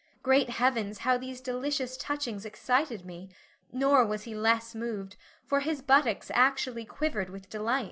[0.23, 3.29] Great heavens, how these delicious touchings excited me;
[3.71, 7.79] nor was he less moved, for his buttocks actually quivered with delight.